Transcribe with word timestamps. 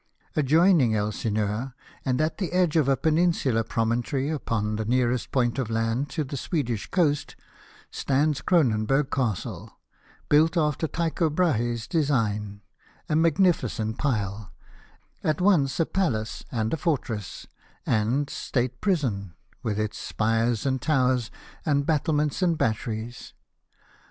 Adjoining 0.35 0.95
Elsin 0.95 1.37
eur, 1.37 1.75
and 2.03 2.19
at 2.19 2.39
the 2.39 2.53
edge 2.53 2.75
of 2.75 2.89
a 2.89 2.97
peninsular 2.97 3.63
promontory, 3.63 4.29
upon 4.31 4.75
the 4.77 4.85
nearest 4.85 5.31
point 5.31 5.59
of 5.59 5.69
land 5.69 6.09
to 6.09 6.23
the 6.23 6.35
Swedish 6.37 6.89
coast, 6.89 7.35
stands 7.91 8.41
Cronenburg 8.41 9.11
Castle, 9.11 9.77
built 10.27 10.57
after 10.57 10.87
Tycho 10.87 11.29
Brahe's 11.29 11.87
design— 11.87 12.61
a 13.09 13.15
magnificent 13.15 13.99
pile— 13.99 14.51
at 15.23 15.39
once 15.39 15.79
a 15.79 15.85
palace, 15.85 16.45
and 16.51 16.79
fortress, 16.79 17.45
and 17.85 18.27
state 18.27 18.81
prison, 18.81 19.35
with 19.61 19.79
its 19.79 19.99
spires 19.99 20.65
and 20.65 20.81
towers, 20.81 21.29
and 21.63 21.85
battle 21.85 22.15
ments 22.15 22.41
and 22.41 22.57
batteries. 22.57 23.35